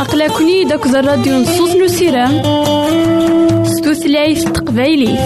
أقلكني 0.00 0.64
داك 0.64 0.86
الراديو 0.86 1.36
نصوص 1.38 1.76
نسيران 1.76 2.42
ستوثلايف 3.64 4.44
تقبايليه 4.44 5.18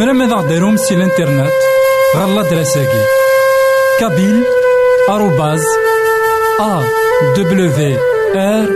تمرم 0.00 0.22
إذا 0.22 0.34
غديرهم 0.34 0.76
سي 0.76 0.94
الانترنت 0.94 1.52
غالا 2.16 2.42
دراساكي. 2.42 3.02
كابيل 4.00 4.44
آروباز 5.08 5.62
أ 6.60 6.82
دبليو 7.36 7.98
آر 8.36 8.68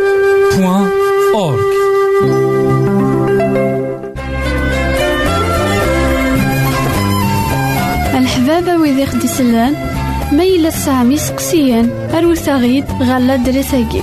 بوان 0.57 0.91
أورك 1.35 1.65
الحبابة 8.15 8.77
ويدي 8.77 9.07
خدي 9.07 9.29
سلان 9.29 9.75
ما 10.33 10.45
يلا 10.45 10.71
سامي 10.71 11.17
سقسيان 11.17 12.11
أروثاغيد 12.15 12.85
غالا 13.03 13.37
دراساكي. 13.37 14.03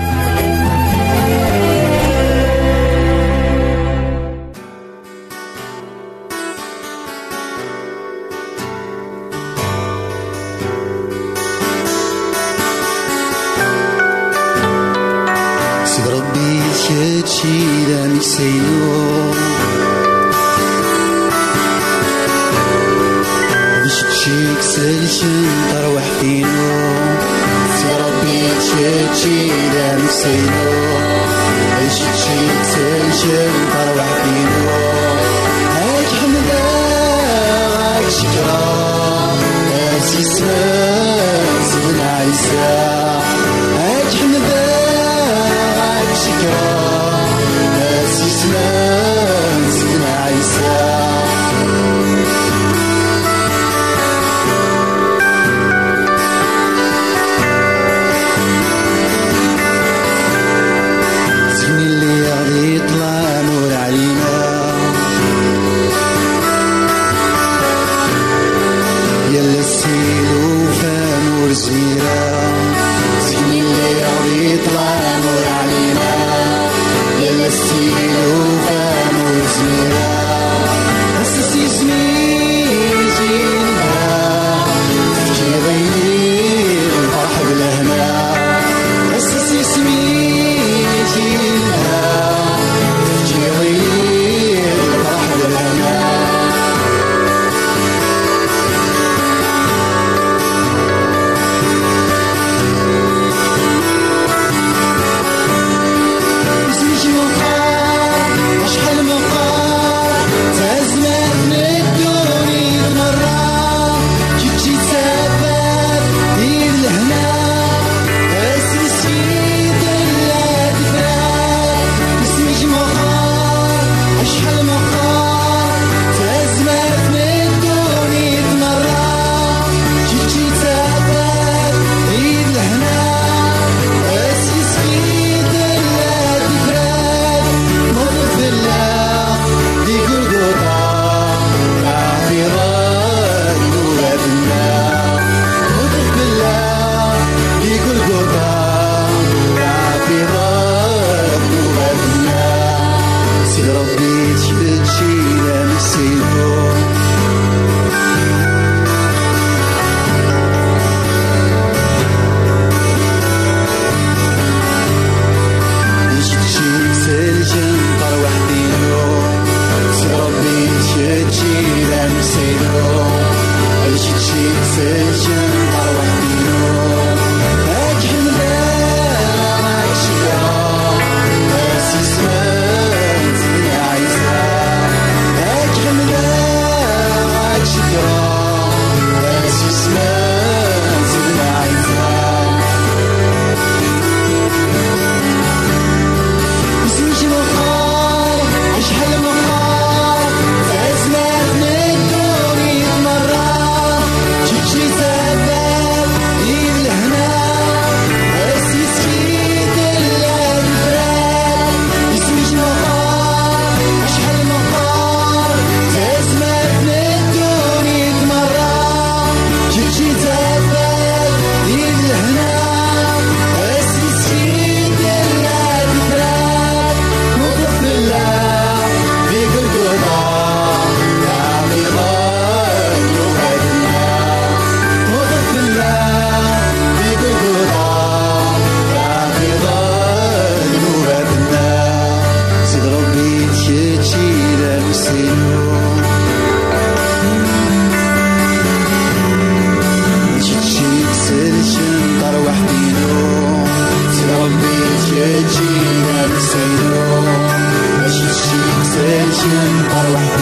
gotta 260.01 260.13
rock. 260.13 260.40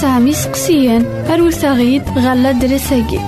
سامي 0.00 0.32
سقسيان 0.32 1.04
أروساغيد 1.30 2.02
غالا 2.18 2.52
دريساكي. 2.52 3.20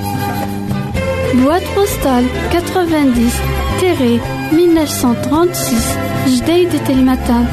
بواد 1.35 1.63
بوستال 1.77 2.27
90 2.51 3.31
تيري 3.81 4.21
1936 4.53 6.37
جديد 6.37 6.85
تلمتان 6.85 7.47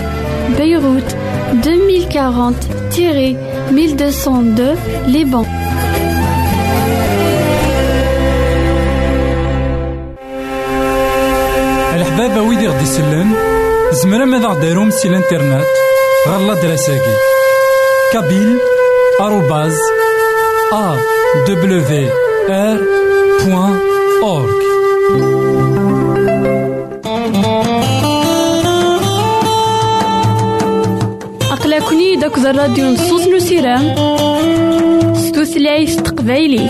بيروت 0.57 1.15
2040 1.53 2.55
تيري 2.91 3.37
1202 3.71 4.77
لبنان 5.07 5.45
الحبابة 11.95 12.41
ويدي 12.41 12.67
غدي 12.67 12.83
يسلن 12.83 13.33
زمرا 13.91 14.25
ماذا 14.25 14.47
غديرهم 14.47 14.89
سي 14.89 15.07
الإنترنت؟ 15.07 15.65
غالا 16.27 16.53
دراساكي 16.53 17.15
كابيل 18.13 18.78
بوان 23.45 23.79
أورك 24.23 24.59
أقلكني 31.51 32.15
داك 32.15 32.37
الراديو 32.37 32.85
نصوص 32.85 33.27
نسيرام 33.27 33.95
ستوثلايف 35.15 35.95
تقبايلي 36.01 36.69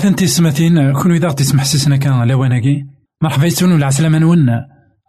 أيتما 0.00 0.16
تيسمتين 0.16 0.92
كون 0.92 1.12
إذا 1.12 1.32
تسمح 1.32 1.64
سيسنا 1.64 1.96
كان 1.96 2.28
لواناكي 2.28 2.84
مرحبا 3.22 3.46
يسون 3.46 3.72
ولا 3.72 3.86
عسلامة 3.86 4.18
نون 4.18 4.48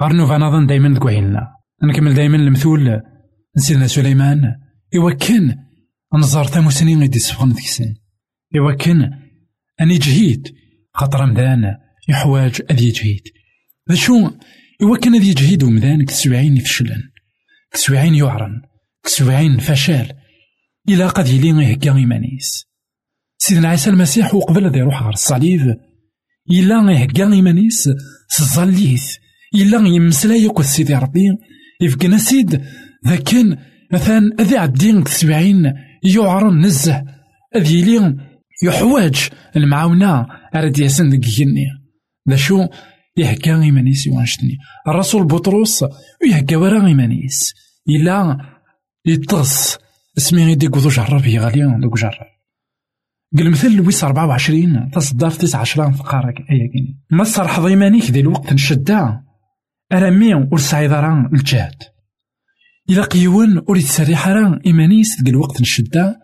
غارنوفا 0.01 0.37
نظن 0.37 0.67
دايما 0.67 0.89
ذكوهيلنا 0.89 1.47
نكمل 1.83 2.13
دايما 2.13 2.37
المثول. 2.37 3.01
نسيدنا 3.57 3.87
سليمان. 3.87 4.55
إوا 4.95 5.11
كان 5.11 5.55
نزار 6.15 6.47
ثاموسنين 6.47 6.99
غيدي 6.99 7.19
سفغن 7.19 7.49
ذيك 7.51 7.97
إوا 8.57 8.73
كان 8.73 9.11
أني 9.81 9.97
جهيد 9.97 10.55
خاطر 10.93 11.25
مدان 11.25 11.75
يحواج 12.09 12.61
أذي 12.71 12.87
يجهيد 12.87 13.23
ذا 13.89 13.95
شو 13.95 14.31
إوا 14.81 14.97
كان 14.97 15.15
أذي 15.15 15.29
يجهيد 15.29 15.63
ومدان 15.63 16.05
كسبعين 16.05 16.57
يفشلن 16.57 17.01
كسبعين 17.73 18.15
يعرن 18.15 18.61
كسبعين 19.03 19.57
فشل 19.57 20.13
إلا 20.89 21.07
قد 21.07 21.27
يلي 21.27 21.63
يهكا 21.63 21.95
إيمانيس 21.95 22.70
سيدنا 23.43 23.69
عيسى 23.69 23.89
المسيح 23.89 24.35
وقبل 24.35 24.65
هذا 24.65 24.77
يروح 24.77 25.01
غير 25.03 25.13
الصليب 25.13 25.77
إلا 26.51 26.91
يهكا 26.91 27.33
إيمانيس 27.33 27.89
سزاليث 28.27 29.15
إلا 29.55 29.87
يمسلاي 29.87 30.43
يقول 30.43 30.65
سيدي 30.65 30.95
ربي 30.95 31.37
يفقنا 31.81 32.17
سيد 32.17 32.61
ذا 33.07 33.15
كان 33.15 33.57
مثلا 33.93 34.35
أذي 34.39 34.57
عدين 34.57 35.05
سبعين 35.05 35.73
يعرن 36.03 36.59
نزه 36.65 37.03
أذي 37.55 37.79
يلي 37.79 38.17
يحواج 38.63 39.29
المعاونة 39.55 40.27
أرد 40.55 40.79
ياسن 40.79 41.09
جني 41.19 41.65
ذا 42.29 42.35
شو؟ 42.35 42.67
يهكا 43.17 43.61
إيمانيس 43.61 44.07
يوانشتني. 44.07 44.57
الرسول 44.87 45.25
بطرس 45.25 45.85
يهكا 46.25 46.57
ورا 46.57 46.87
إيمانيس 46.87 47.53
إلا 47.89 48.37
يطغس 49.05 49.77
اسمي 50.17 50.45
غيدي 50.45 50.67
قضو 50.67 50.89
جرب 50.89 51.21
هي 51.21 51.39
غاليا 51.39 51.79
دوك 51.81 51.99
جرب. 51.99 52.30
قل 53.37 53.51
مثل 53.51 53.75
لويس 53.75 54.03
24 54.03 54.89
تصدر 54.91 55.29
في 55.29 55.37
9 55.37 55.59
عشرة 55.59 55.91
فقارك 55.91 56.35
أيا 56.37 56.71
كيني 56.73 56.99
ما 57.11 57.23
تصرح 57.23 57.59
ضيمانيك 57.59 58.11
ذي 58.11 58.19
الوقت 58.19 58.53
نشدا 58.53 59.23
أرامي 59.93 60.33
ور 60.33 60.57
سعيد 60.57 60.91
راه 60.91 61.29
الجهد 61.33 61.83
إلا 62.89 63.03
قيون 63.03 63.57
ور 63.67 63.77
يتسريح 63.77 64.27
راه 64.27 64.59
إيمانيس 64.65 65.21
ذي 65.21 65.31
الوقت 65.31 65.61
نشدا 65.61 66.15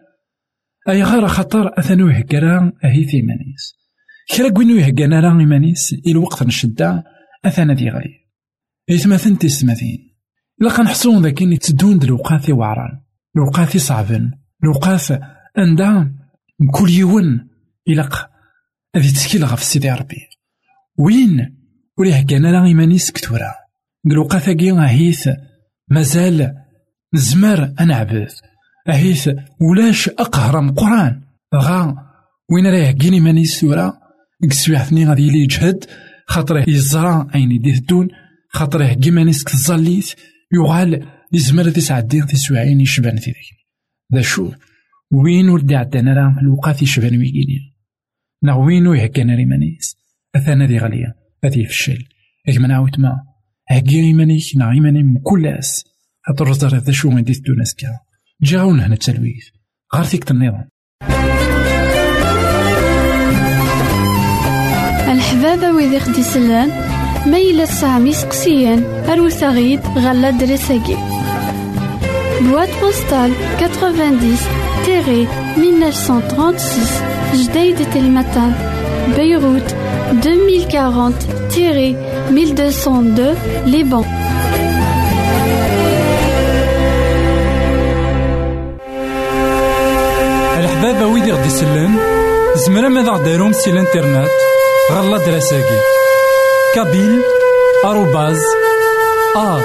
أي 0.89 1.03
غير 1.03 1.27
خطر 1.27 1.79
أثنو 1.79 2.07
يهكرا 2.07 2.71
أهي 2.85 3.03
في 3.03 3.17
إيمانيس. 3.17 3.73
كرا 4.37 4.49
قوينو 4.49 4.75
يهكانا 4.75 5.19
راه 5.19 5.39
إيمانيس 5.39 5.95
الوقت 6.07 6.43
نشدا 6.43 7.03
أثنا 7.45 7.73
ذي 7.73 7.89
غالي 7.89 8.27
إثماثن 8.89 9.37
تسماثين 9.37 10.15
إلا 10.61 10.77
كنحسون 10.77 11.23
ذاك 11.23 11.37
تدون 11.37 12.03
الوقات 12.03 12.49
وعران. 12.49 13.01
الوقات 13.35 13.77
صعبن. 13.77 14.31
الوقات 14.63 15.21
أندا 15.57 16.11
كل 16.71 16.89
يوم 16.89 17.47
إلق 17.87 18.29
تسكيل 18.93 19.45
غف 19.45 19.63
سيدي 19.63 19.91
ربي. 19.91 20.27
وين؟ 20.97 21.57
وليه 21.97 22.25
كان 22.25 22.51
لا 22.51 22.65
إيمانيس 22.65 23.11
كتورا 23.11 23.53
قلوقا 24.09 24.39
ثاقي 24.39 24.71
أهيث 24.71 25.29
مازال 25.91 26.53
نزمر 27.13 27.73
أنعبث 27.79 28.39
أهيث 28.89 29.29
ولاش 29.61 30.09
أقهرم 30.09 30.71
قرآن. 30.71 31.21
غا 31.55 31.95
وين 32.51 32.67
راه 32.67 32.91
كين 32.91 33.13
إيمانيس 33.13 33.63
ورا؟ 33.63 33.93
كسويحتني 34.49 35.05
غادي 35.09 35.27
يلي 35.27 35.39
يجهد. 35.39 35.85
خاطره 36.27 36.65
يزرع 36.67 37.27
أين 37.35 37.51
يديه 37.51 37.79
دون 37.79 38.07
خاطره 38.49 38.93
كيمانيس 38.93 39.43
كتزاليث 39.43 40.13
يغال 40.53 41.07
يزمر 41.33 41.69
تسعدين 41.69 42.25
تسوعين 42.25 42.81
يشبان 42.81 43.15
ذيك. 43.15 43.35
ذا 44.13 44.21
شو؟ 44.21 44.51
وين 45.11 45.49
ولدي 45.49 45.75
عدنا 45.75 46.13
راه 46.13 46.39
الوقات 46.41 46.81
يشبان 46.81 47.17
ويكيني 47.17 47.73
نا 48.43 48.53
وين 48.53 48.87
ويهكانا 48.87 49.35
ريمانيس 49.35 49.97
أثانا 50.35 50.65
ذي 50.65 50.77
غالية 50.77 51.15
أذي 51.45 51.61
يفشل 51.61 52.05
إجمع 52.47 52.67
نعاود 52.67 52.99
ما. 52.99 53.23
هكي 53.69 53.99
إيمانيك 53.99 54.43
نا 54.55 54.71
إيماني 54.71 55.03
من 55.03 55.19
كل 55.19 55.47
أس. 55.47 55.85
خاطر 56.27 56.47
رزار 56.47 56.75
ذا 56.75 56.91
شو 56.91 57.09
غادي 57.09 57.33
تدوناس 57.33 57.75
كا 57.75 57.99
جاون 58.41 58.79
هنا 58.79 58.93
التلويث 58.93 59.45
غار 59.95 60.03
فيك 60.03 60.31
النظام 60.31 60.69
الحبابة 65.11 65.71
ويدي 65.75 65.99
خدي 65.99 66.23
سلان 66.23 66.69
ميلا 67.31 67.65
سامي 67.65 68.13
سقسيان 68.13 68.83
أروساغيد 68.83 69.79
غالا 69.79 70.29
دريساكي 70.29 71.16
بواد 72.41 72.69
بوستال 72.81 73.33
90 73.59 74.37
تيري 74.85 75.27
1936 75.57 76.57
جديد 77.35 77.89
تلمتان 77.93 78.53
بيروت 79.15 79.75
2040 80.11 81.13
تيري 81.49 81.95
1202 82.29 83.35
لبنان 83.65 84.27
الحبابة 90.57 91.07
ويدي 91.07 91.31
غدي 91.31 91.47
يسلن 91.47 91.95
زمرا 92.55 92.89
ماذا 92.89 93.11
غديرهم 93.11 93.53
سي 93.53 93.69
الإنترنت؟ 93.69 94.31
غالا 94.91 95.17
دراساكي. 95.17 95.79
كابيل 96.75 97.21
آروباز 97.85 98.41
أ 99.35 99.59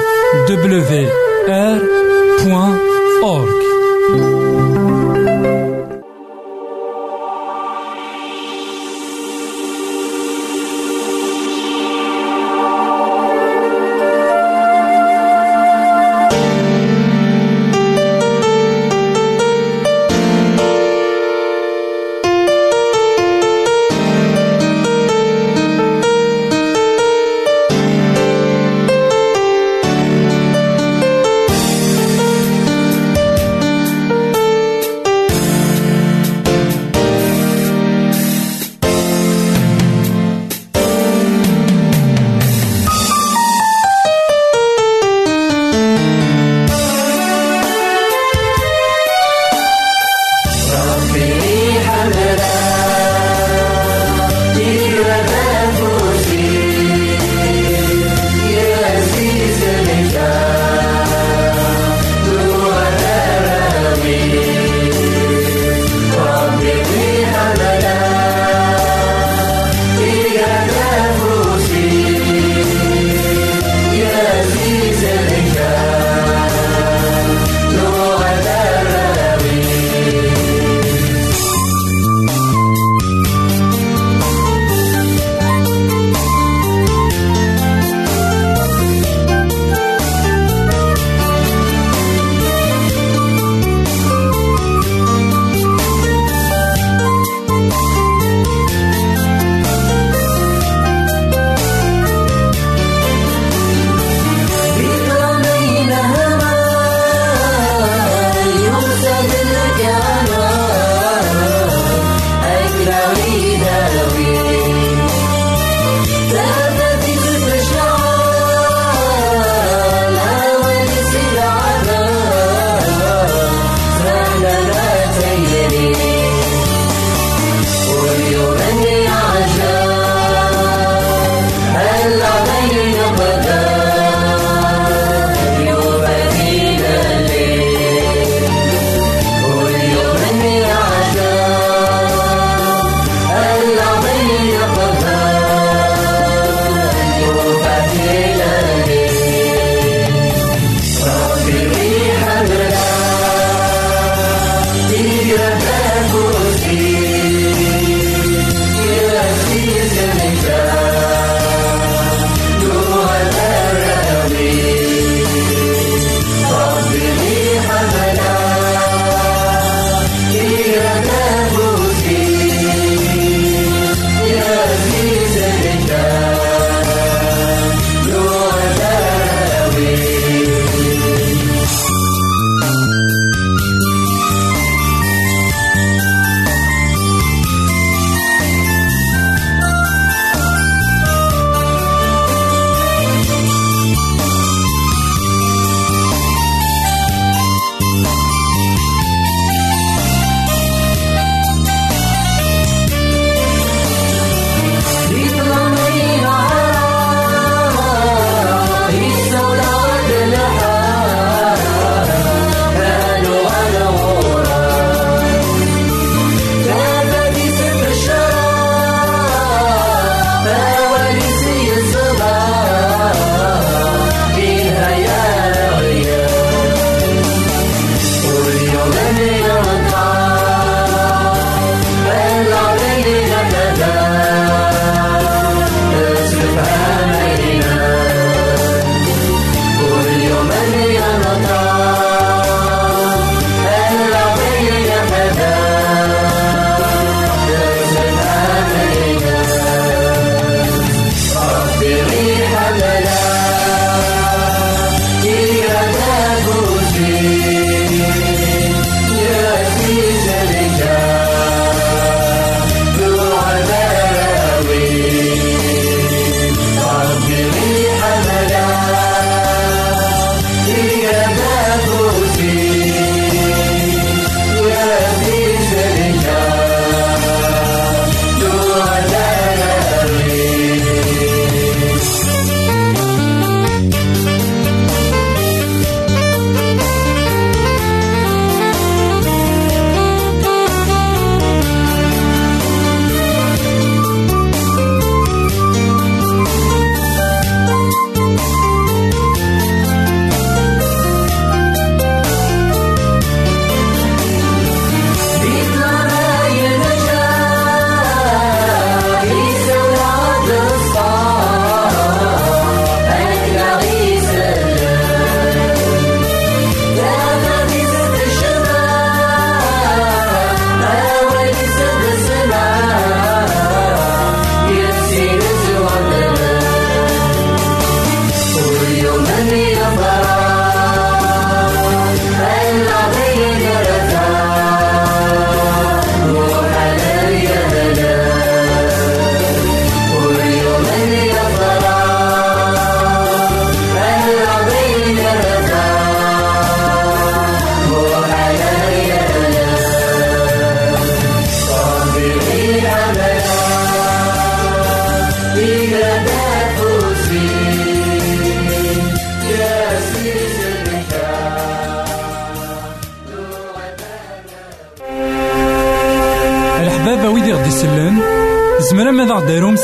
دبليو 2.43 4.42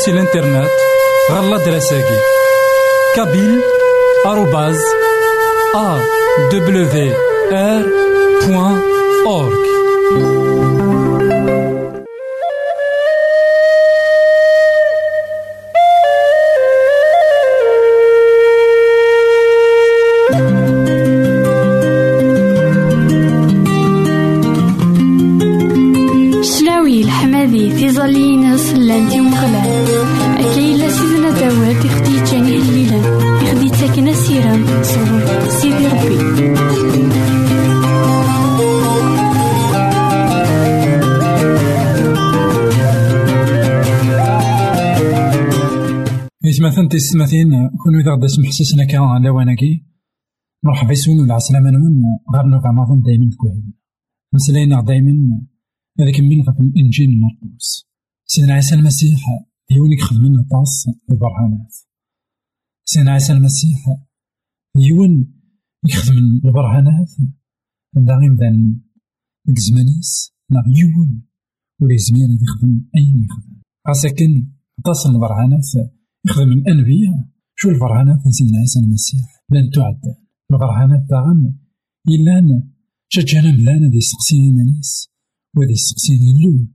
غديرهم 0.00 0.04
سي 0.04 0.10
الانترنت 0.10 0.70
غالا 1.30 1.64
دراساكي 1.64 2.18
كابيل 3.16 3.60
آروباز 4.26 4.78
أ 5.74 6.00
مثلا 46.90 46.98
تيستماثين 46.98 47.50
كون 47.82 48.00
إذا 48.00 48.12
غدا 48.12 48.26
سمح 48.26 48.50
سسنا 48.50 48.84
كان 48.84 49.22
لواناكي 49.22 49.86
مرحبا 50.64 50.92
يسون 50.92 51.20
ولا 51.20 51.34
عسلامة 51.34 51.70
نون 51.70 52.02
غير 52.34 52.46
نوفا 52.46 52.68
نظن 52.68 53.02
دايما 53.02 53.30
تكوين 53.30 53.72
مسلاينا 54.34 54.80
دايما 54.80 55.12
هذاك 56.00 56.20
من 56.20 56.40
غير 56.42 56.60
الإنجيل 56.60 57.10
مرقوس. 57.20 57.86
سيدنا 58.26 58.54
عيسى 58.54 58.74
المسيح 58.74 59.20
يونيك 59.70 60.00
خدمنا 60.00 60.46
طاس 60.50 60.88
البرهانات. 61.10 61.74
سيدنا 62.84 63.12
عيسى 63.12 63.32
المسيح 63.32 63.78
يون 64.76 65.34
يخدم 65.86 66.18
البرهانات. 66.44 67.10
عندها 67.96 68.16
غير 68.16 68.30
مدان 68.30 68.80
زمانيس 69.48 70.34
نا 70.50 70.62
يون. 70.66 71.22
ولا 71.80 71.96
زمير 71.96 72.28
يخدم 72.42 72.84
أين 72.96 73.24
يخدم؟ 73.24 73.62
كان 74.18 74.52
طاس 74.84 75.06
البرهانات. 75.06 75.99
يخدم 76.26 76.52
الأنبياء 76.52 77.28
شو 77.54 77.70
البرهانات 77.70 78.26
نسينا 78.26 78.58
عيسى 78.58 78.80
المسيح. 78.80 79.44
لن 79.50 79.70
تعد. 79.70 80.00
البرهانات 80.50 81.08
تاعنا 81.08 81.54
إلا 82.08 82.62
شجعنا 83.08 83.52
ملانا 83.52 83.88
دي 83.88 84.00
سقسين 84.00 84.56
مانيس 84.56 85.08
ودي 85.56 85.74
سقسين 85.74 86.20
اللو 86.30 86.66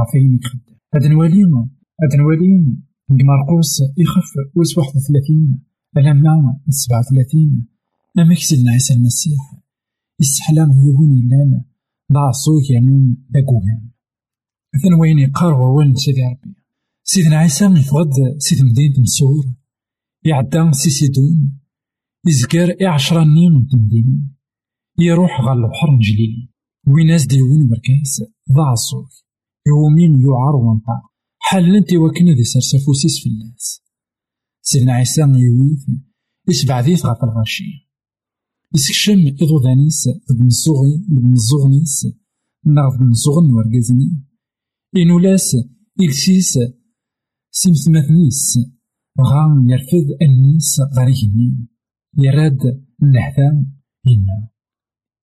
عفين 0.00 0.38
يخدم. 0.42 0.76
هاد 0.94 1.06
نوالي 1.06 1.42
هاد 2.02 2.16
نوالي 2.18 2.76
مرقوس 3.10 3.80
يخف 3.98 4.30
ويس 4.56 4.78
واحد 4.78 4.96
وثلاثين 4.96 5.62
ألما 5.96 6.60
سبعة 6.68 7.00
وثلاثين. 7.00 7.66
أما 8.18 8.34
كسلنا 8.34 8.72
عيسى 8.72 8.94
المسيح. 8.94 9.40
يستحلام 10.20 10.70
يهون 10.70 11.18
إلا 11.18 11.64
ضاع 12.12 12.30
صوت 12.30 12.70
يعني 12.70 13.16
داكوهان 13.30 13.90
مثلا 14.74 14.96
وين 15.00 15.18
يقار 15.18 15.54
وين 15.54 15.94
سيدي 15.94 16.22
ربي. 16.22 16.61
سيدنا 17.14 17.36
عيسى 17.36 17.64
يفقد 17.64 18.10
سيد 18.38 18.64
مدينة 18.64 19.00
مسور 19.00 19.44
يعدى 20.24 20.72
سي 20.72 20.90
سيدون 20.90 21.60
يزكر 22.26 22.86
عشرة 22.86 23.24
نين 23.24 23.52
من 23.52 23.66
تمدين 23.66 24.36
يروح 24.98 25.40
غال 25.40 25.58
البحر 25.58 25.90
نجليل 25.96 26.52
ويناس 26.86 27.26
ديون 27.26 27.68
مركز 27.68 28.22
ضاع 28.52 28.72
الصوت 28.72 29.24
يومين 29.66 30.26
ونطاق 30.26 31.02
حال 31.38 31.76
انت 31.76 31.94
وكنا 31.94 32.32
ذي 32.32 32.44
سرسفوسيس 32.44 33.20
في 33.22 33.28
الناس. 33.28 33.82
سيدنا 34.62 34.92
عيسى 34.92 35.20
يويث 35.20 35.86
يسبع 36.48 36.80
ذيث 36.80 37.06
غاف 37.06 37.24
الغاشي. 37.24 37.88
يسكشم 38.74 39.26
إضوذانيس 39.42 40.08
ذن 40.08 40.46
الزغي 40.46 41.04
ذن 41.10 41.32
الزغنيس 41.32 42.06
ناغ 42.66 42.96
ذن 42.96 43.10
الزغن 43.10 43.52
ورقازني 43.52 44.22
إنولاس 44.96 45.56
إلسيس 46.00 46.58
سيمثمثنيس 47.54 48.58
غا 49.20 49.66
يرفد 49.70 50.08
النيس 50.22 50.80
غريهني 50.96 51.66
يراد 52.18 52.84
النهثا 53.02 53.66
إنا 54.06 54.48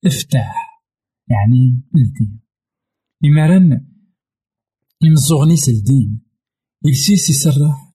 افتح 0.05 0.81
يعني 1.29 1.83
الدين 1.95 2.39
إمارن 3.25 3.87
يمزغنيس 5.03 5.69
الدين 5.69 6.21
إلسيس 6.85 7.29
يسرح 7.29 7.93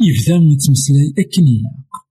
يبدا 0.00 0.34
يتمسلاي 0.52 1.14
أكن 1.18 1.46
يلاق. 1.46 2.06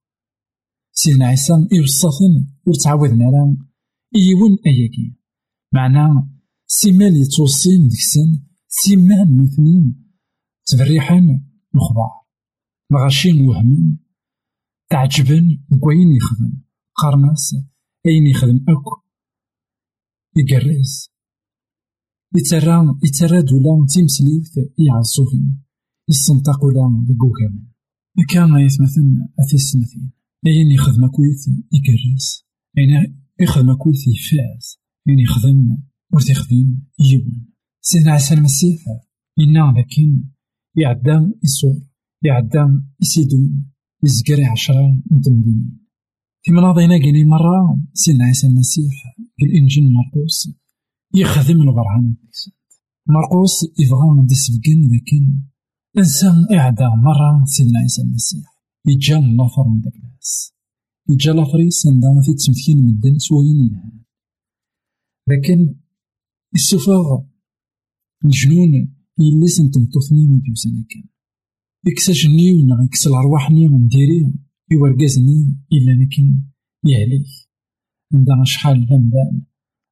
سيدنا 0.91 1.25
عيسى 1.25 1.53
إوصافن 1.53 2.47
ور 2.67 2.73
تعاودنا 2.83 3.25
راه 3.25 3.57
إيون 4.15 4.57
أياكي. 4.65 5.15
معناه 5.73 6.29
سيمال 6.67 7.17
يتوصين 7.21 7.87
ديكسن 7.87 8.45
سيمال 8.67 9.37
مثنين 9.37 10.13
تبريحان 10.65 11.52
الأخبار 11.75 12.23
مغاشين 12.91 13.47
وهمن 13.47 13.97
تعجبن 14.89 15.63
كوين 15.79 16.11
يخدم. 16.11 16.61
قرناس 16.95 17.55
أين 18.05 18.27
يخدم 18.27 18.65
أكو 18.69 19.01
يقرز. 20.37 21.09
يترى 22.35 22.99
يترى 23.03 23.41
دولا 23.41 23.85
تيمسليوت 23.93 24.73
يعصوفن 24.87 25.57
يستنطق 26.09 26.63
ولا 26.63 27.05
يقوكامن. 27.09 27.67
كان 28.29 28.59
يتمثل 28.59 29.27
أثيسمثين 29.39 30.11
أين 30.45 30.71
يخدم 30.71 31.07
كويت 31.07 31.47
يقرز. 31.73 32.45
أين 32.77 33.23
يخدم 33.39 33.73
كويت 33.73 34.07
يفاز 34.07 34.79
أين 35.09 35.19
يخدم 35.19 35.77
ورتيخدم 36.13 36.79
يون 36.99 37.53
سيدنا 37.81 38.11
عيسى 38.11 38.33
المسيح 38.33 38.81
إنا 39.39 39.73
لكن 39.79 40.23
يعدى 40.75 41.33
يصور 41.43 41.81
يعدى 42.23 42.81
يسيدون 43.01 43.71
يزكري 44.03 44.45
عشرة 44.45 45.01
متمدينين 45.11 45.79
في 46.41 46.51
مناضينا 46.51 46.97
كيني 46.97 47.25
مرة 47.25 47.79
سيدنا 47.93 48.25
عيسى 48.25 48.47
المسيح 48.47 48.93
في 49.37 49.45
الإنجيل 49.45 49.83
مرقوس 49.83 50.49
يخدم 51.15 51.61
البرهان 51.61 52.15
مرقوس 53.07 53.63
يبغى 53.79 54.21
ندي 54.21 54.35
سبقين 54.35 54.89
لكن 54.93 55.43
إنسان 55.97 56.45
إعدى 56.51 56.83
مرة 56.83 57.45
سيدنا 57.45 57.79
عيسى 57.79 58.01
المسيح. 58.01 58.57
يجا 58.87 59.19
لافر 59.19 59.67
من 59.67 59.81
داك 59.81 59.95
الناس. 59.95 60.53
يجا 61.09 61.33
لافريس 61.33 61.87
عندها 61.87 62.21
في 62.25 62.33
تمثيل 62.33 62.77
مدن 62.85 63.17
سوين 63.17 63.57
يلهان 63.65 63.99
لكن 65.27 65.75
السفاغ 66.55 67.21
الجنون 68.25 68.95
يليس 69.19 69.61
نتمطوثني 69.61 70.27
مديو 70.27 70.55
سنة 70.55 70.85
كان 70.89 71.03
إكساجني 71.87 72.53
ونا 72.53 72.83
إكس 72.87 73.07
الأرواحني 73.07 73.67
نديري 73.67 74.33
إورقازني 74.73 75.57
إلا 75.73 75.91
لكن 76.03 76.43
يهليك. 76.85 77.25
عندنا 78.13 78.43
شحال 78.43 78.77
لمدان 78.77 79.41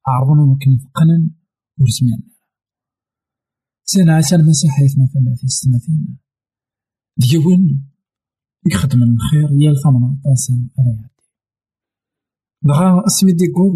عرضنا 0.06 0.42
وكن 0.42 0.76
فقنا 0.76 1.30
ورزمين 1.78 2.22
سينا 3.84 4.14
عيسى 4.14 4.34
المسيح 4.36 4.80
مثلا 4.80 5.34
في 5.36 5.44
السماثين 5.44 6.18
ديون 7.16 7.92
يخدم 8.66 9.02
الخير 9.02 9.60
يا 9.60 9.70
الثمرة 9.70 10.18
طاسا 10.24 10.54
أنا 10.78 10.90
يعدي 10.90 11.12
دغا 12.62 13.06
أسمي 13.06 13.32
دي 13.32 13.46
قوض 13.54 13.74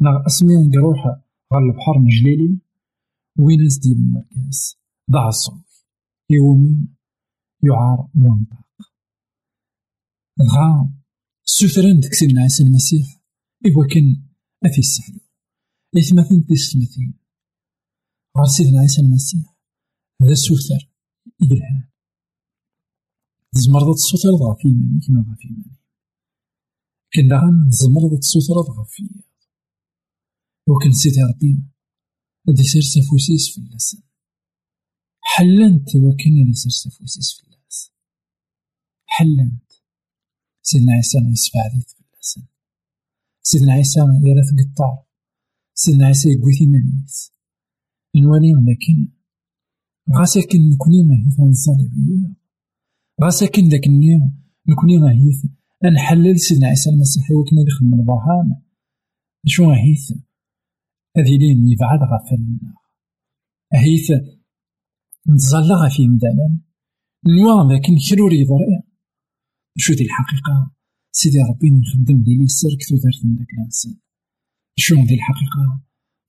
نا 0.00 0.26
أسمي 0.26 0.54
نروح 0.68 1.06
غال 1.54 1.62
البحر 1.70 1.98
نجليلي. 1.98 2.58
وين 3.38 3.58
ديون 3.82 4.14
وركاس 4.14 4.76
ضاع 5.10 5.28
الصوت 5.28 5.86
يومي 6.30 6.88
يعار 7.64 8.08
منطق. 8.14 8.66
دغا 10.38 10.94
سوثران 11.44 12.00
ديك 12.00 12.14
سيدنا 12.14 12.42
عيسى 12.42 12.62
المسيح 12.62 13.22
إوا 13.66 13.86
كان 13.94 14.26
أفي 14.64 14.78
السحلو. 14.78 15.20
إثمثين 15.98 16.46
تيستمثين 16.46 17.14
غار 18.38 18.46
سيدنا 18.46 18.80
عيسى 18.80 19.00
المسيح 19.00 19.56
هذا 20.22 20.34
سوثر 20.34 20.90
إبرهان 21.42 21.88
تزمرض 23.52 23.94
تسوثر 23.94 24.28
غا 24.28 24.54
في 24.54 24.68
مانيك 24.68 25.10
ما 25.10 25.24
غا 25.28 25.34
في 25.34 25.48
ماني. 25.48 25.76
كان 27.12 27.28
داغن 27.28 27.70
تزمرض 27.70 28.18
تسوثر 28.18 28.54
غا 28.54 28.84
في 28.84 29.02
وكان 30.68 30.92
سيدي 30.92 31.22
ربي 31.22 31.71
سير 32.46 32.82
سافوسيس 32.82 33.54
في 33.54 33.58
اللسان 33.58 34.02
حلنت 35.20 35.88
سير 36.56 36.70
سافوسيس 36.70 37.32
في 37.32 37.44
اللاس 37.44 37.92
حلنت. 39.06 39.72
سيدنا 40.62 40.92
عيسى 40.92 41.20
ما 41.20 41.30
يسفع 41.30 41.60
عديت 41.60 41.90
في 41.90 42.00
اللسان 42.00 42.44
سيدنا 43.42 43.72
عيسى 43.72 44.00
يرث 44.00 44.50
قطار. 44.60 45.04
سيدنا 45.74 46.06
عيسى 46.06 46.28
يقوي 46.28 46.52
ثمانيس. 46.52 47.32
نوالي 48.16 48.52
لكن 48.52 49.12
غاس 50.18 50.36
أكن 50.36 50.70
نكوني 50.70 51.02
غاهيث 51.08 51.40
نصلي 51.40 51.88
بيا. 51.88 52.34
غاس 53.24 53.42
أكن 53.42 53.68
داك 53.68 53.86
النيم 53.86 54.42
نكوني 54.68 54.98
غاهيث 54.98 55.46
نحلل 55.94 56.40
سيدنا 56.40 56.68
عيسى 56.68 56.90
المسيح 56.90 57.30
وكنا 57.30 57.62
يخدم 57.68 57.94
البرهان. 57.94 58.62
شو 59.46 59.64
غاهيث 59.64 60.12
هذه 61.16 61.38
لين 61.38 61.68
يبعد 61.72 62.00
غفلنا 62.12 62.74
هيث 63.74 64.10
نتظلى 65.28 65.74
غفي 65.74 66.08
مدانا 66.08 66.60
نوا 67.26 67.72
لكن 67.72 67.92
كرور 68.08 68.32
يضرع. 68.32 68.82
شو 69.76 69.94
دي 69.94 70.04
الحقيقة؟ 70.04 70.74
سيدي 71.12 71.38
ربي 71.38 71.70
نخدم 71.70 72.22
ديالي 72.22 72.44
السر 72.44 72.68
كتو 72.80 72.94
دارت 72.96 73.24
من 73.24 73.36
داك 73.36 73.46
الانسان 73.58 73.96
شو 74.76 74.94
دي 74.94 75.14
الحقيقة؟ 75.14 75.80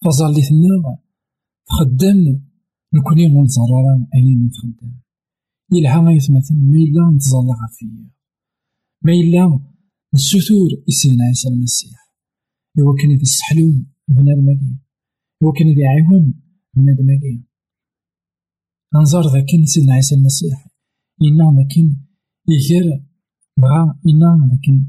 فظليتنا 0.05 0.99
تخدم. 1.67 2.41
نكوني 2.93 3.27
منزررا 3.27 4.07
أين 4.15 4.45
نتخدم. 4.45 4.93
يلها 5.71 5.99
غيتمثل 5.99 6.55
ميلا 6.55 7.11
نتظلى 7.15 7.53
غفيا 7.63 8.09
ما 9.01 9.13
إلا 9.13 9.59
نسوثور 10.13 10.69
إسينا 10.89 11.23
عيسى 11.23 11.47
المسيح. 11.49 11.97
إوا 12.79 12.95
كان 12.99 13.11
يدي 13.11 13.21
السحلو 13.21 13.85
بنادم 14.07 14.77
إوا 15.43 15.53
كان 15.53 15.67
يدي 15.67 15.85
عيون 15.85 16.33
بنادم 16.73 17.43
أنظر 18.95 19.21
ذاك 19.33 19.49
سيدنا 19.65 19.93
عيسى 19.93 20.15
المسيح 20.15 20.67
إنا 21.21 21.61
لكن 21.61 21.97
يجر 22.49 23.03
بغا 23.57 23.99
إنا 24.09 24.53
لكن 24.53 24.85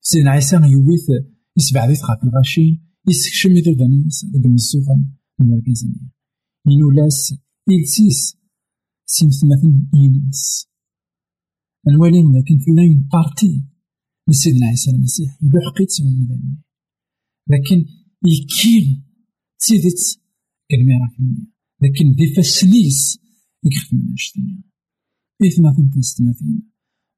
سيدنا 0.00 0.30
عيسى 0.30 0.56
يويث 0.56 1.06
يسبع 1.56 1.86
ذي 1.86 1.94
تخاف 1.94 2.24
الغاشي 2.24 2.82
يسكشم 3.08 3.56
يدو 3.56 3.72
دانيس 3.72 4.24
دق 4.24 4.46
مزوغن 4.46 5.12
المركزني 5.40 6.10
إنو 6.66 6.90
لاس 6.90 7.34
إلسيس 7.68 8.36
سيمثمثن 9.06 9.88
الوالين 11.88 12.32
لكن 12.32 12.58
ثلاين 12.58 13.08
بارتي 13.12 13.64
من 14.28 14.34
سيدنا 14.34 14.66
عيسى 14.66 14.90
المسيح 14.90 15.38
يدو 15.42 15.58
حقيت 15.60 15.90
سيون 15.90 16.12
مدني 16.12 16.62
لكن 17.48 17.86
يكيل 18.24 19.02
تيدت 19.58 20.20
كلمة 20.70 20.92
راكني 21.02 21.46
لكن 21.82 22.14
دي 22.14 22.34
فاسنيس 22.34 23.18
يكخف 23.64 23.92
من 23.94 24.12
أشتني 24.12 24.62
إثماثن 25.42 25.90
تيستماثين 25.90 26.72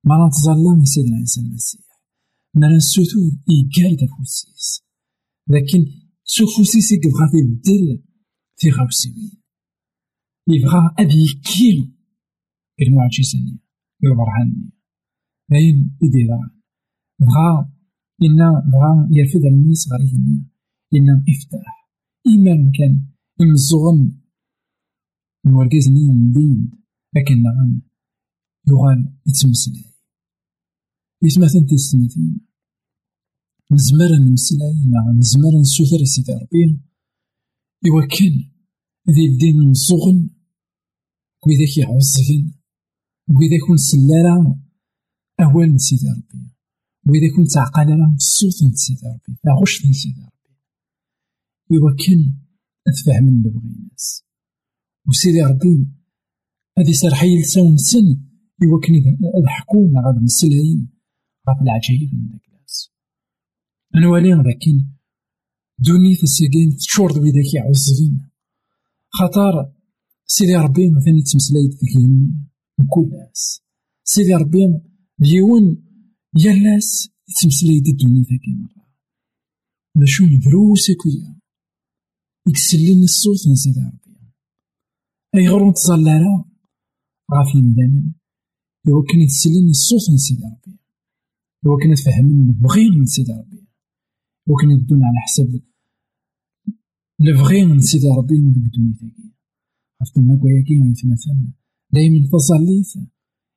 ما 0.04 0.26
نتظلم 0.26 0.84
سيدنا 0.84 1.16
عيسى 1.16 1.40
المسيح. 1.40 1.84
ما 2.54 2.76
نسوتور 2.76 3.22
إيكال 3.50 4.08
فوسيس 4.08 4.82
لكن 5.48 5.86
سوفوسيس 6.24 6.92
يبغى 6.92 7.26
يبدل 7.34 8.02
في 8.56 8.70
غاوسيوين 8.70 9.42
يبغى 10.48 10.90
أبي 10.98 11.22
يكيل 11.22 11.94
المعجزة 12.82 13.38
البرهان 14.04 14.70
باين 15.50 15.96
يدير 16.02 16.28
بغا 17.20 17.70
إنا 18.22 18.62
بغا 18.72 19.08
يرفد 19.10 19.44
الناس 19.44 19.88
غريب 19.92 20.44
إنا 20.94 21.24
إفتاح 21.28 21.90
إيمان 22.26 22.72
كان. 22.72 23.06
إمزغن 23.40 24.20
نورجزني 25.46 26.04
من 26.08 26.32
بين. 26.32 26.70
لكن 27.14 27.42
نغن. 27.42 27.82
يغال 28.68 29.14
يتمسلاي 29.26 29.94
يتمثل 31.22 31.66
تيستمثين 31.66 32.40
نزمر 33.72 34.18
نمسلاي 34.28 34.74
نغ 34.86 35.18
نزمر 35.18 35.60
نسوثر 35.60 36.04
سيدي 36.04 36.32
ربي. 36.32 36.80
كان 38.18 38.50
ذي 39.10 39.26
الدين 39.32 39.70
نصغن 39.70 40.30
وإذا 41.46 41.80
يعوزغن 41.80 42.52
وإذا 43.28 43.66
كون 43.66 43.76
سلارا 43.76 44.60
أول 45.40 45.74
نسيدي 45.74 46.08
ربي. 46.08 46.53
وإذا 47.06 47.36
كنت 47.36 47.56
عقل 47.56 47.88
راه 48.00 48.14
الصوت 48.16 48.70
نسيدي 48.72 49.06
ربي 49.06 49.60
غش 49.62 49.86
نسيدي 49.86 50.20
ربي. 50.20 50.54
إوا 51.72 51.90
كان 52.06 52.34
أتفهم 52.86 53.28
اللي 53.28 53.50
بغي 53.50 53.74
الناس. 53.76 54.24
وسيدي 55.08 55.42
ربي 55.42 55.86
هادي 56.78 56.92
سرحي 56.92 57.40
لسان 57.40 57.76
سن 57.76 58.06
إوا 58.62 58.80
كان 58.82 58.94
هاد 59.34 59.46
حكونا 59.46 60.00
غاد 60.06 60.22
مسلاين 60.22 60.88
غاف 61.48 61.62
العجايب 61.62 62.14
من 62.14 62.28
داك 62.28 62.48
الناس. 62.48 62.90
نوالي 63.94 64.34
لكن 64.34 64.94
دوني 65.78 66.12
الساكين 66.22 66.76
تشور 66.76 67.12
بذاك 67.12 67.54
يعوزين 67.54 68.30
خاطر 69.08 69.72
سيدي 70.26 70.56
ربي 70.56 70.90
مثلا 70.90 71.14
يتمسلاي 71.18 71.68
تكلمني 71.68 72.48
كل 72.90 73.10
ناس 73.10 73.62
سيدي 74.04 74.34
ربي 74.34 74.80
ديون 75.18 75.84
يالاس 76.36 77.10
يتمسلاي 77.28 77.80
دي 77.80 77.90
الدنيا 77.90 78.22
ذاك 78.22 78.48
مرة 78.48 78.86
باشو 79.96 80.24
مدروسة 80.24 80.94
كويا 80.94 81.40
يكسلني 82.48 83.04
الصوت 83.04 83.48
من 83.48 83.54
سيدي 83.54 83.80
ربي. 83.80 84.32
أي 85.34 85.48
غرو 85.48 85.72
تظللا 85.72 86.44
غاف 87.32 87.54
المدانا 87.54 88.12
إوا 88.88 89.04
كان 89.08 89.20
يتسلن 89.20 89.68
الصوت 89.68 90.10
من 90.10 90.16
سيدي 90.16 90.42
ربي. 90.44 90.78
إوا 91.66 91.78
كان 91.82 91.94
تفهمن 91.94 92.50
البغي 92.50 92.90
من 92.90 93.06
سيدي 93.06 93.32
ربي. 93.32 93.66
إوا 94.48 94.56
كان 94.60 94.70
يدون 94.70 95.04
على 95.04 95.18
حسب 95.18 95.62
البغي 97.20 97.64
من 97.64 97.80
سيدي 97.80 98.08
ربي 98.18 98.40
من 98.40 98.52
ديك 98.52 98.64
الدنيا 98.64 98.94
تاكي. 99.00 99.32
عرفت 100.00 100.18
ما 100.18 100.36
كوياكي 100.36 100.74
يتمثل 100.74 101.52
دايما 101.92 102.28
تظليت 102.32 103.10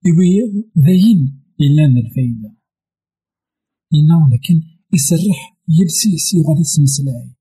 يويض 0.05 0.69
ذاين 0.77 1.43
إلا 1.61 1.85
الفايدة. 1.85 2.56
إنا 3.99 4.29
لكن 4.35 4.61
يسرح 4.93 5.57
يلسيس 5.69 6.33
يغالي 6.33 6.63
سمسلاي 6.63 7.37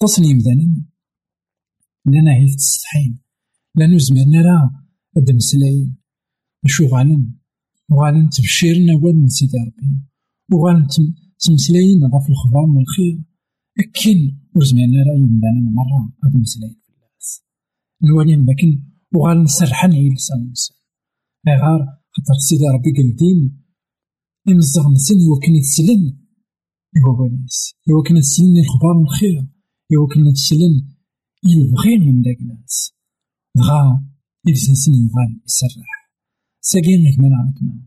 تصني 0.00 0.34
مدانا. 0.34 0.84
لنا 2.06 2.32
هي 2.34 2.56
تستحين 2.56 3.18
لانو 3.74 3.98
زمرنا 3.98 4.42
راه 4.42 4.70
هاد 5.16 5.28
المسلاين 5.28 5.96
شو 6.66 6.86
غالن 6.86 7.34
وغالن 7.90 8.28
تبشيرنا 8.28 8.94
وال 9.02 9.16
من 9.20 9.28
سيدي 9.28 9.58
ربي 9.58 9.92
وغالن 10.52 10.86
تمسلاين 11.46 12.04
غاف 12.04 12.30
الخبار 12.30 12.66
من 12.66 12.80
الخير. 12.80 13.18
أكن 13.78 14.38
وزمرنا 14.56 15.02
راه 15.06 15.16
يمدانا 15.16 15.70
مرة 15.78 16.12
هاد 16.24 16.34
المسلاين 16.34 16.76
في 16.82 16.92
الناس. 16.92 17.42
نوالي 18.02 18.36
لكن 18.36 18.84
وغالن 19.14 19.46
سرحان 19.46 19.90
لسان 19.90 20.42
الإنسان. 20.42 20.76
غار 21.48 21.80
خاطر 22.12 22.38
سيدي 22.48 22.64
ربي 22.74 22.92
قال 22.96 23.50
دين 24.50 24.56
إمزغ 24.56 24.92
نسن 24.92 25.20
يوكن 25.20 25.54
يتسلن 25.54 26.02
إوا 26.96 27.14
واليس 27.18 27.74
يوكن 27.88 28.16
يتسلن 28.16 28.56
الخبار 28.58 28.94
من 28.98 29.04
الخير 29.04 29.46
يوكن 29.90 30.26
يتسلن 30.26 30.74
يبغي 31.44 31.98
من 31.98 32.22
داك 32.22 32.40
الناس. 32.40 32.92
دغا 33.56 34.04
إلسنسن 34.48 34.92
يغال 34.94 35.40
يسرح. 35.46 36.10
ساقين 36.60 37.00
لك 37.06 37.18
نعاود 37.18 37.58
ما. 37.62 37.86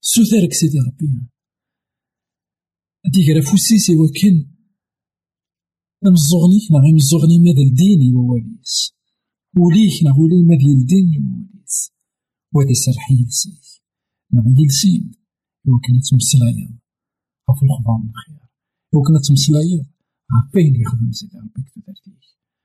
سوثارك 0.00 0.52
سيدي 0.52 0.78
ربي. 0.78 1.26
ديك 3.12 3.28
راه 3.36 3.50
فوسيس 3.50 3.90
وكن 3.90 4.34
نمزغنيك 6.04 6.66
نا 6.72 6.78
غير 6.78 6.94
مزغني 6.94 7.38
ماذا 7.38 7.62
الدين 7.68 8.16
وواليس 8.16 8.92
وليك 9.56 10.02
نا 10.04 10.10
ولي 10.18 10.42
ماذا 10.42 10.72
الدين 10.80 11.26
وواليس 11.26 11.92
وهذا 12.54 12.72
سرح 12.72 13.10
يلسيك 13.10 13.82
نا 14.32 14.44
يلسين 14.58 15.19
وكن 15.68 16.00
تمسلايا 16.10 16.68
غف 17.50 17.62
الخبار 17.62 18.00
الخير. 18.10 18.40
وكن 18.94 19.14
تمسلايا 19.28 19.84
غف 20.32 20.52
فين 20.52 20.80
يخدم 20.82 21.12
سيدي 21.12 21.38
ربي 21.38 21.62
كتو 21.66 21.80
دارتيه 21.86 22.12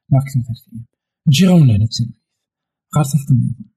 ما 0.10 0.20
كتو 0.26 0.40
دارتيه 0.48 0.86
نجي 1.28 1.48
غاونا 1.48 1.78
نتسلم 1.78 2.14
غارتك 2.96 3.32
النظام. 3.32 3.70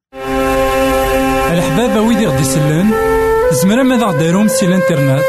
الحبابة 1.53 2.01
ويدي 2.01 2.27
غدي 2.27 2.41
يسلن 2.41 2.91
زمرا 3.63 3.83
ماذا 3.83 4.07
غديرهم 4.07 4.49
سي 4.49 4.67
الإنترنت؟ 4.67 5.25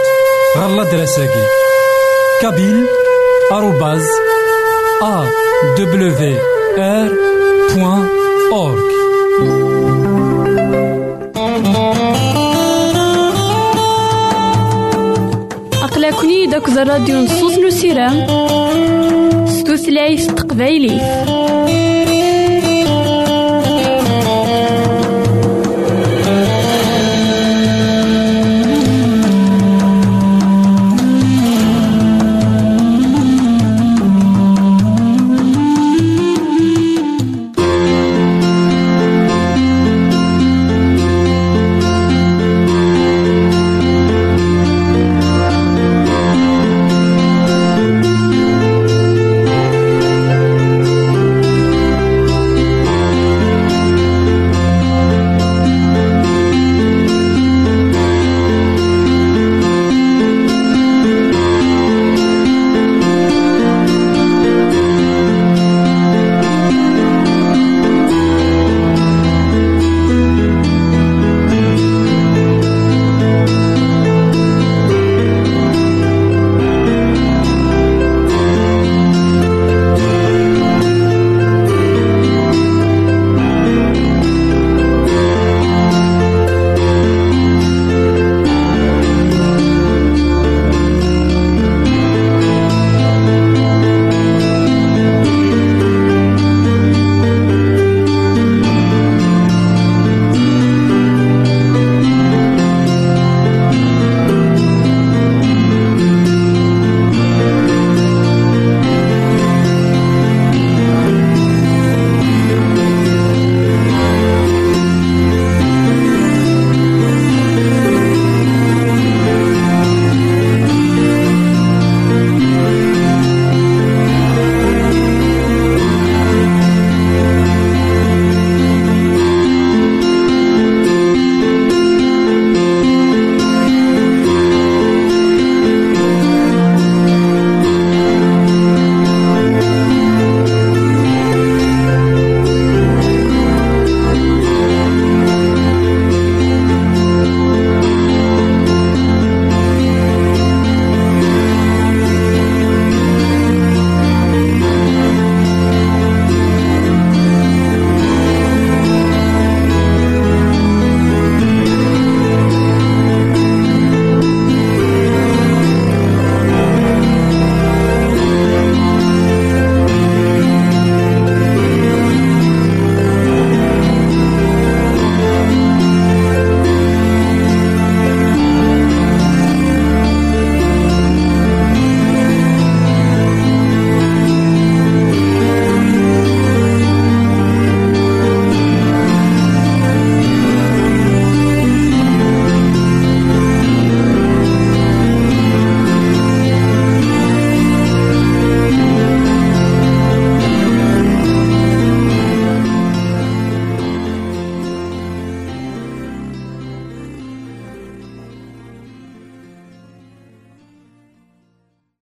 غالا 0.57 0.91
دراساكي 0.91 1.45
كابيل 2.41 2.85
آروباز 3.51 4.05
أ 5.03 5.25
دبليو 5.77 6.39
آر 6.77 7.11
بوان 7.75 8.07
أورك 8.51 8.89
أقلكني 16.39 16.51
داك 16.51 16.69
الراديو 16.69 17.19
نصوص 17.19 17.57
نسيرام 17.57 18.25
ستوثلايف 19.47 20.31
تقبايلي. 20.31 21.48